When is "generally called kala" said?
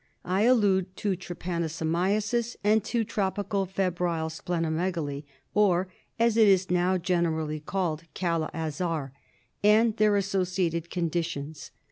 6.97-8.49